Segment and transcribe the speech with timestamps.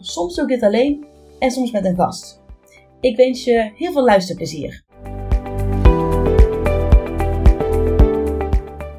[0.00, 1.06] Soms doe ik dit alleen
[1.38, 2.42] en soms met een gast.
[3.00, 4.84] Ik wens je heel veel luisterplezier.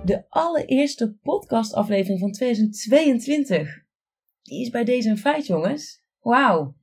[0.05, 3.83] De allereerste podcastaflevering van 2022.
[4.43, 6.03] Die is bij deze een feit, jongens.
[6.19, 6.75] Wauw.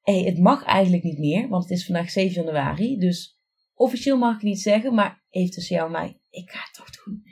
[0.00, 2.98] Hey, het mag eigenlijk niet meer, want het is vandaag 7 januari.
[2.98, 3.38] Dus
[3.74, 6.20] officieel mag ik niet zeggen, maar even tussen jou en mij.
[6.30, 7.22] Ik ga het toch doen.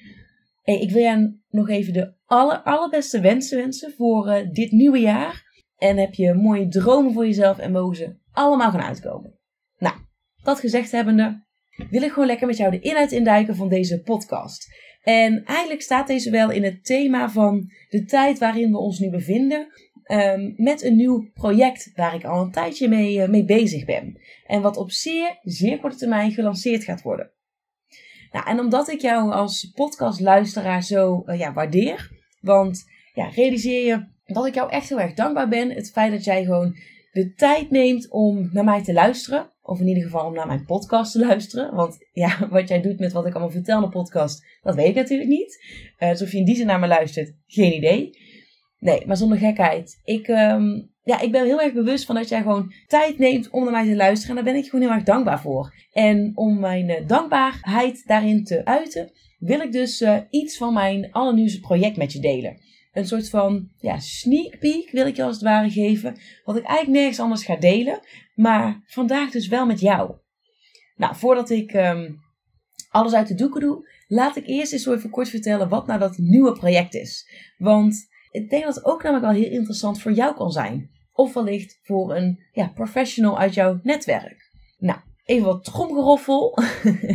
[0.63, 4.99] Hey, ik wil jou nog even de aller, allerbeste wensen wensen voor uh, dit nieuwe
[4.99, 5.50] jaar.
[5.81, 9.39] En heb je mooie dromen voor jezelf en mogen ze allemaal gaan uitkomen.
[9.79, 9.95] Nou,
[10.43, 11.45] dat gezegd hebbende,
[11.91, 14.67] wil ik gewoon lekker met jou de inhoud induiken van deze podcast.
[15.03, 19.11] En eigenlijk staat deze wel in het thema van de tijd waarin we ons nu
[19.11, 19.67] bevinden.
[20.13, 24.21] Um, met een nieuw project waar ik al een tijdje mee, uh, mee bezig ben.
[24.47, 27.31] En wat op zeer, zeer korte termijn gelanceerd gaat worden.
[28.33, 32.11] Nou, en omdat ik jou als podcastluisteraar zo uh, ja, waardeer.
[32.41, 35.71] Want ja, realiseer je dat ik jou echt heel erg dankbaar ben.
[35.71, 36.77] Het feit dat jij gewoon
[37.13, 39.51] de tijd neemt om naar mij te luisteren.
[39.63, 41.75] Of in ieder geval om naar mijn podcast te luisteren.
[41.75, 44.89] Want ja, wat jij doet met wat ik allemaal vertel in de podcast, dat weet
[44.89, 45.65] ik natuurlijk niet.
[45.99, 48.11] Uh, dus of je in die zin naar me luistert, geen idee.
[48.79, 50.01] Nee, maar zonder gekheid.
[50.05, 53.63] Ik, um, ja, ik ben heel erg bewust van dat jij gewoon tijd neemt om
[53.63, 54.37] naar mij te luisteren.
[54.37, 55.75] En daar ben ik gewoon heel erg dankbaar voor.
[55.93, 61.13] En om mijn uh, dankbaarheid daarin te uiten, wil ik dus uh, iets van mijn
[61.13, 62.57] allernieuwste project met je delen
[62.93, 66.17] een soort van ja, sneak peek wil ik je als het ware geven.
[66.45, 68.01] Wat ik eigenlijk nergens anders ga delen.
[68.35, 70.15] Maar vandaag dus wel met jou.
[70.97, 72.21] Nou, voordat ik um,
[72.91, 76.19] alles uit de doeken doe, laat ik eerst eens even kort vertellen wat nou dat
[76.19, 77.31] nieuwe project is.
[77.59, 80.91] Want ik denk dat het ook namelijk wel heel interessant voor jou kan zijn.
[81.13, 84.51] Of wellicht voor een ja, professional uit jouw netwerk.
[84.79, 86.59] Nou, even wat tromgeroffel.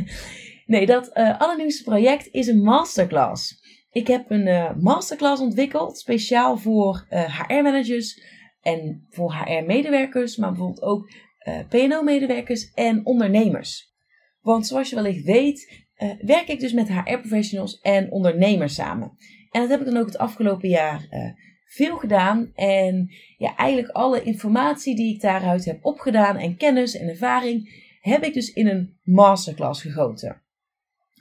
[0.66, 3.64] nee, dat uh, allernieuwste project is een masterclass.
[3.96, 8.22] Ik heb een uh, masterclass ontwikkeld, speciaal voor uh, eh, HR-managers
[8.62, 13.94] en voor HR-medewerkers, maar bijvoorbeeld ook uh, eh, PNO-medewerkers en ondernemers.
[14.42, 15.86] Want zoals je wellicht weet,
[16.22, 19.12] werk ik dus met HR-professionals en ondernemers samen.
[19.52, 21.08] En dat heb ik dan ook het afgelopen jaar
[21.66, 22.52] veel gedaan.
[22.56, 28.24] En ja, eigenlijk alle informatie die ik daaruit heb opgedaan en kennis en ervaring, heb
[28.24, 30.45] ik dus in een masterclass gegoten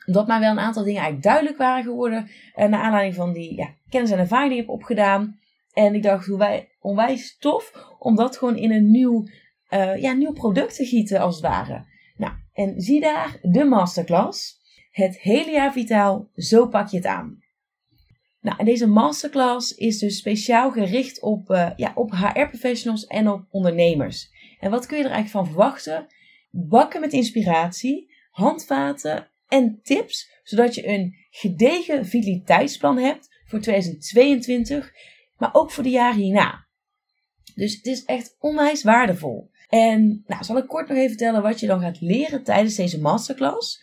[0.05, 2.29] dat mij wel een aantal dingen eigenlijk duidelijk waren geworden.
[2.57, 5.39] Uh, naar aanleiding van die ja, kennis en ervaring die ik heb opgedaan.
[5.73, 9.29] En ik dacht, hoe wij, onwijs tof om dat gewoon in een nieuw,
[9.71, 11.85] uh, ja, nieuw product te gieten, als het ware.
[12.17, 14.63] Nou, en zie daar de masterclass.
[14.91, 17.43] Het hele jaar vitaal, zo pak je het aan.
[18.41, 23.47] Nou, en deze masterclass is dus speciaal gericht op, uh, ja, op HR-professionals en op
[23.51, 24.31] ondernemers.
[24.61, 26.07] En wat kun je er eigenlijk van verwachten?
[26.51, 34.93] Bakken met inspiratie, handvaten en tips, zodat je een gedegen vitaliteitsplan hebt voor 2022,
[35.39, 36.67] maar ook voor de jaren hierna.
[37.55, 39.51] Dus het is echt onwijs waardevol.
[39.69, 43.01] En nou, zal ik kort nog even vertellen wat je dan gaat leren tijdens deze
[43.01, 43.83] masterclass.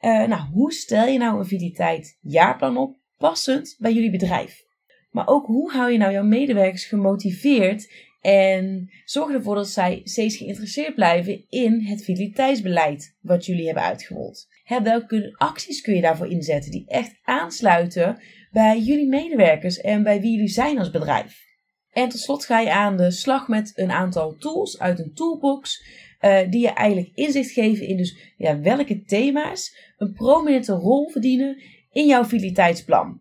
[0.00, 4.64] Uh, nou, hoe stel je nou een vitaliteit jaarplan op, passend bij jullie bedrijf?
[5.10, 10.36] Maar ook hoe hou je nou jouw medewerkers gemotiveerd en zorg ervoor dat zij steeds
[10.36, 14.48] geïnteresseerd blijven in het vitaliteitsbeleid wat jullie hebben uitgerold.
[14.68, 20.20] Hè, welke acties kun je daarvoor inzetten die echt aansluiten bij jullie medewerkers en bij
[20.20, 21.46] wie jullie zijn als bedrijf?
[21.90, 25.84] En tot slot ga je aan de slag met een aantal tools uit een toolbox.
[26.20, 31.62] Uh, die je eigenlijk inzicht geven in dus ja, welke thema's een prominente rol verdienen
[31.90, 33.20] in jouw vitaliteitsplan.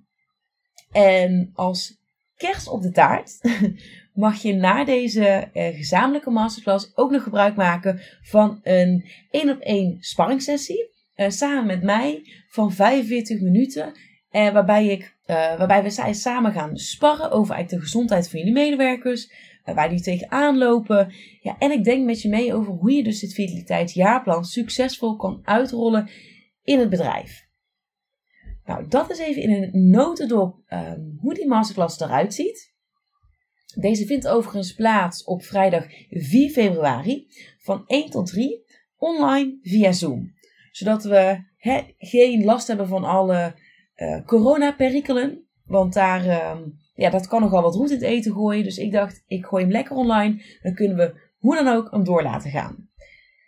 [0.92, 2.02] En als
[2.36, 3.40] kerst op de taart
[4.14, 9.60] mag je na deze uh, gezamenlijke masterclass ook nog gebruik maken van een één op
[9.60, 10.96] één sparringssessie.
[11.18, 13.94] Uh, samen met mij van 45 minuten.
[14.32, 19.32] Uh, waarbij, ik, waarbij we samen gaan sparren over eigenlijk de gezondheid van jullie medewerkers.
[19.64, 21.14] waar die tegenaan lopen.
[21.42, 25.42] Ja, en ik denk met je mee over hoe je dus dit vitaliteitsjaarplan succesvol kan
[25.44, 26.10] uitrollen
[26.64, 27.48] in het bedrijf.
[28.68, 32.76] Nou, dat is even in een notendop um, hoe die masterclass eruit ziet.
[33.76, 37.28] Deze vindt overigens plaats op vrijdag 4 februari
[37.60, 38.66] van 1 tot 3
[38.98, 40.36] online via Zoom.
[40.78, 41.44] Zodat we
[41.98, 43.56] geen last hebben van alle
[43.96, 45.48] uh, coronaperikelen.
[45.66, 46.58] Want daar, uh,
[46.96, 48.64] ja, dat kan nogal wat roet in het eten gooien.
[48.64, 50.44] Dus ik dacht, ik gooi hem lekker online.
[50.62, 52.90] Dan kunnen we hoe dan ook hem door laten gaan.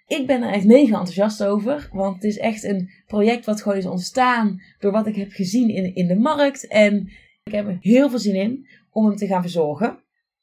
[0.08, 1.90] Ik ben er echt mega enthousiast over.
[1.92, 5.70] Want het is echt een project wat gewoon is ontstaan door wat ik heb gezien
[5.70, 6.68] in, in de markt.
[6.68, 7.10] En
[7.44, 10.00] ik heb er heel veel zin in om hem te gaan verzorgen.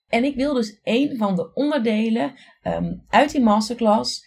[0.09, 4.25] En ik wil dus een van de onderdelen um, uit die masterclass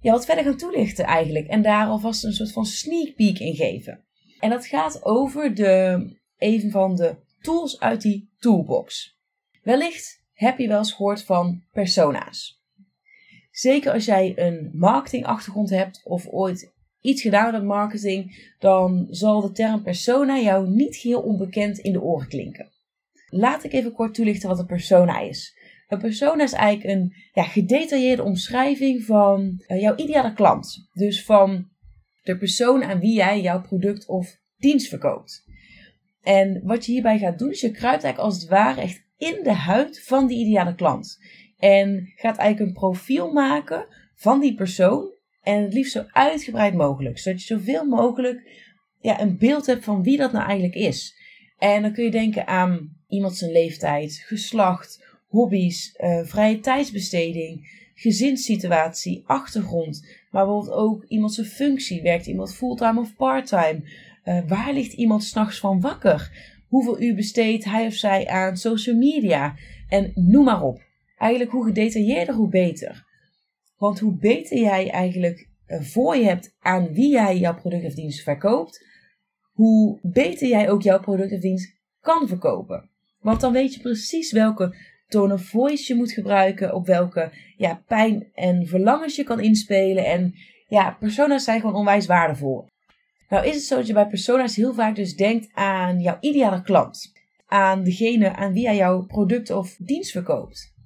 [0.00, 1.46] ja, wat verder gaan toelichten eigenlijk.
[1.46, 4.04] En daar alvast een soort van sneak peek in geven.
[4.40, 6.06] En dat gaat over de,
[6.38, 9.18] een van de tools uit die toolbox.
[9.62, 12.62] Wellicht heb je wel eens gehoord van persona's.
[13.50, 19.52] Zeker als jij een marketingachtergrond hebt of ooit iets gedaan met marketing, dan zal de
[19.52, 22.70] term persona jou niet heel onbekend in de oren klinken.
[23.30, 25.57] Laat ik even kort toelichten wat een persona is.
[25.88, 30.88] Een persona is eigenlijk een ja, gedetailleerde omschrijving van uh, jouw ideale klant.
[30.92, 31.68] Dus van
[32.22, 35.44] de persoon aan wie jij jouw product of dienst verkoopt.
[36.22, 39.40] En wat je hierbij gaat doen, is je kruipt eigenlijk als het ware echt in
[39.42, 41.18] de huid van die ideale klant.
[41.58, 45.16] En gaat eigenlijk een profiel maken van die persoon.
[45.42, 47.18] En het liefst zo uitgebreid mogelijk.
[47.18, 48.66] Zodat je zoveel mogelijk
[49.00, 51.16] ja, een beeld hebt van wie dat nou eigenlijk is.
[51.58, 59.22] En dan kun je denken aan iemand zijn leeftijd, geslacht, hobby's, uh, vrije tijdsbesteding, gezinssituatie,
[59.26, 60.06] achtergrond.
[60.30, 62.02] Maar bijvoorbeeld ook iemand zijn functie.
[62.02, 63.82] Werkt iemand fulltime of parttime?
[64.24, 66.30] Uh, waar ligt iemand s'nachts van wakker?
[66.68, 69.54] Hoeveel uur besteedt hij of zij aan social media?
[69.88, 70.82] En noem maar op.
[71.18, 73.06] Eigenlijk hoe gedetailleerder, hoe beter.
[73.76, 77.94] Want hoe beter jij eigenlijk uh, voor je hebt aan wie jij jouw product of
[77.94, 78.86] dienst verkoopt,
[79.52, 82.90] hoe beter jij ook jouw product of dienst kan verkopen.
[83.20, 84.74] Want dan weet je precies welke
[85.08, 90.04] tone of voice je moet gebruiken, op welke ja, pijn en verlangens je kan inspelen.
[90.04, 90.34] En
[90.68, 92.68] ja, persona's zijn gewoon onwijs waardevol.
[93.28, 96.62] Nou is het zo dat je bij persona's heel vaak dus denkt aan jouw ideale
[96.62, 97.12] klant.
[97.46, 100.76] Aan degene aan wie jij jouw product of dienst verkoopt.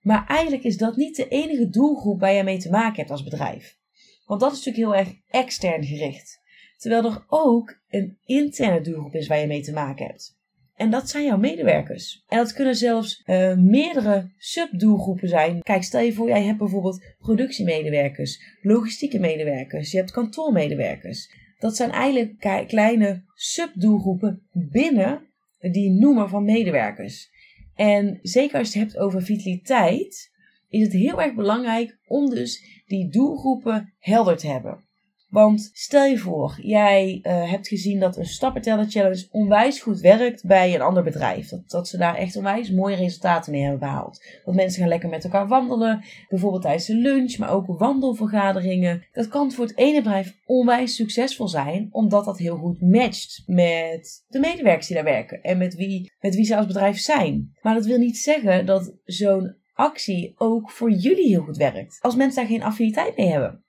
[0.00, 3.22] Maar eigenlijk is dat niet de enige doelgroep waar je mee te maken hebt als
[3.22, 3.78] bedrijf.
[4.24, 6.40] Want dat is natuurlijk heel erg extern gericht.
[6.76, 10.39] Terwijl er ook een interne doelgroep is waar je mee te maken hebt.
[10.80, 12.24] En dat zijn jouw medewerkers.
[12.28, 15.62] En dat kunnen zelfs uh, meerdere subdoelgroepen zijn.
[15.62, 21.34] Kijk, stel je voor, jij hebt bijvoorbeeld productiemedewerkers, logistieke medewerkers, je hebt kantoormedewerkers.
[21.58, 25.26] Dat zijn eigenlijk kleine subdoelgroepen binnen
[25.58, 27.30] die noemer van medewerkers.
[27.74, 30.30] En zeker als je het hebt over vitaliteit,
[30.68, 34.84] is het heel erg belangrijk om dus die doelgroepen helder te hebben.
[35.30, 40.46] Want stel je voor, jij uh, hebt gezien dat een stappenteller challenge onwijs goed werkt
[40.46, 41.48] bij een ander bedrijf.
[41.48, 44.24] Dat, dat ze daar echt onwijs mooie resultaten mee hebben behaald.
[44.44, 49.06] Dat mensen gaan lekker met elkaar wandelen, bijvoorbeeld tijdens de lunch, maar ook wandelvergaderingen.
[49.12, 54.24] Dat kan voor het ene bedrijf onwijs succesvol zijn, omdat dat heel goed matcht met
[54.28, 57.52] de medewerkers die daar werken en met wie, met wie ze als bedrijf zijn.
[57.60, 61.98] Maar dat wil niet zeggen dat zo'n actie ook voor jullie heel goed werkt.
[62.00, 63.64] Als mensen daar geen affiniteit mee hebben.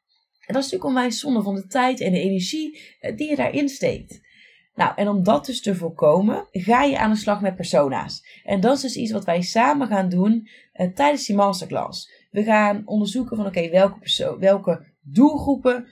[0.52, 3.36] En dat is natuurlijk onwijs zonde van de tijd en de energie eh, die je
[3.36, 4.22] daarin steekt.
[4.76, 8.42] Nou, en om dat dus te voorkomen, ga je aan de slag met persona's.
[8.44, 12.12] En dat is dus iets wat wij samen gaan doen uh, tijdens die masterclass.
[12.32, 15.88] We gaan onderzoeken van oké, welke, welke doelgroepen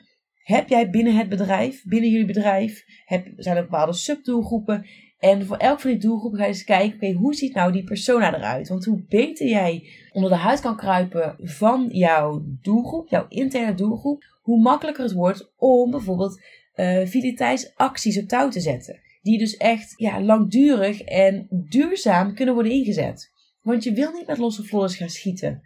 [0.50, 2.84] heb jij binnen het bedrijf, binnen jullie bedrijf?
[3.06, 4.86] Heb, zijn er bepaalde subdoelgroepen?
[5.20, 8.36] En voor elk van die doelgroepen ga je eens kijken, hoe ziet nou die persona
[8.36, 8.68] eruit?
[8.68, 14.24] Want hoe beter jij onder de huid kan kruipen van jouw doelgroep, jouw interne doelgroep,
[14.42, 16.42] hoe makkelijker het wordt om bijvoorbeeld
[16.76, 19.00] uh, vitaliteitsacties op touw te zetten.
[19.22, 23.32] Die dus echt ja, langdurig en duurzaam kunnen worden ingezet.
[23.62, 25.62] Want je wil niet met losse vlodders gaan schieten.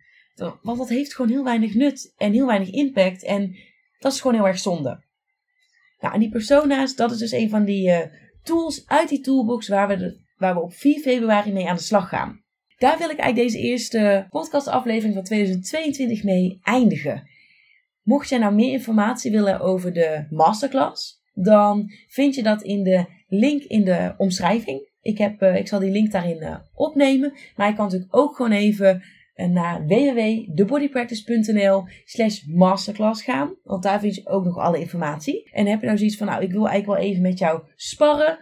[0.61, 3.23] Want dat heeft gewoon heel weinig nut en heel weinig impact.
[3.23, 3.55] En
[4.03, 5.03] dat is gewoon heel erg zonde.
[6.00, 8.00] Nou, en die persona's, dat is dus een van die uh,
[8.43, 12.10] tools uit die toolbox waar we, waar we op 4 februari mee aan de slag
[12.10, 12.43] gaan.
[12.77, 17.29] Daar wil ik eigenlijk deze eerste podcastaflevering van 2022 mee eindigen.
[18.01, 23.05] Mocht jij nou meer informatie willen over de masterclass, dan vind je dat in de
[23.27, 24.91] link in de omschrijving.
[25.01, 27.33] Ik, heb, uh, ik zal die link daarin uh, opnemen.
[27.55, 29.03] Maar je kan natuurlijk ook gewoon even
[29.35, 33.55] uh, naar www.thebodypractice.nl slash masterclass gaan.
[33.63, 35.49] Want daar vind je ook nog alle informatie.
[35.51, 38.37] En heb je nou zoiets van, nou ik wil eigenlijk wel even met jou sparren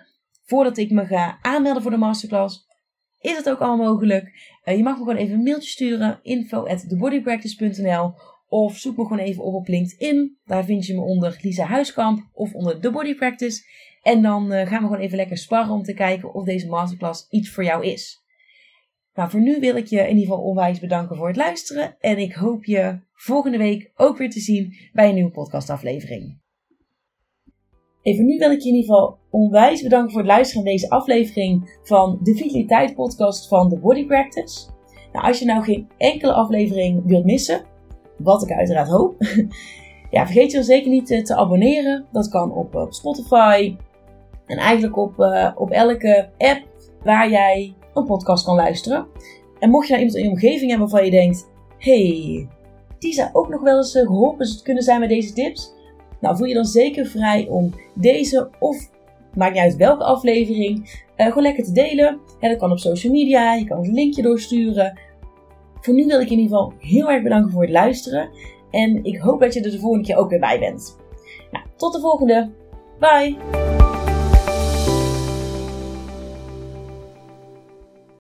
[0.46, 2.70] voordat ik me ga aanmelden voor de masterclass.
[3.20, 4.50] Is het ook allemaal mogelijk?
[4.64, 6.20] je mag me gewoon even een mailtje sturen.
[6.24, 8.14] info at thebodypractice.nl
[8.48, 10.38] of zoek me gewoon even op op LinkedIn.
[10.46, 13.64] Daar vind je me onder Lisa Huiskamp of onder The Body Practice.
[14.02, 17.28] En dan uh, gaan we gewoon even lekker sparren om te kijken of deze masterclass
[17.30, 18.24] iets voor jou is.
[19.14, 21.96] Nou, voor nu wil ik je in ieder geval onwijs bedanken voor het luisteren.
[22.00, 26.40] En ik hoop je volgende week ook weer te zien bij een nieuwe podcastaflevering.
[28.02, 30.90] Even nu wil ik je in ieder geval onwijs bedanken voor het luisteren naar deze
[30.90, 34.70] aflevering van de Vitaliteit Podcast van The Body Practice.
[35.12, 37.62] Nou, als je nou geen enkele aflevering wilt missen,
[38.18, 39.16] wat ik uiteraard hoop,
[40.12, 42.06] ja, vergeet je dan zeker niet eh, te abonneren.
[42.12, 43.76] Dat kan op, op Spotify
[44.46, 46.68] en eigenlijk op, uh, op elke app
[47.04, 49.08] waar jij een podcast kan luisteren.
[49.60, 52.48] En mocht je nou iemand in je omgeving hebben waarvan je denkt: hey,
[53.00, 55.74] die zou ook nog wel eens eh, geholpen kunnen zijn met deze tips.
[56.20, 58.90] Nou, voel je dan zeker vrij om deze of
[59.36, 62.20] maakt niet uit welke aflevering, uh, gewoon lekker te delen.
[62.40, 65.00] Ja, dat kan op social media, je kan een linkje doorsturen.
[65.82, 68.30] Voor nu wil ik in ieder geval heel erg bedanken voor het luisteren.
[68.72, 70.98] En ik hoop dat je er de volgende keer ook weer bij bent.
[71.52, 72.50] Nou, tot de volgende.
[73.00, 73.71] Bye!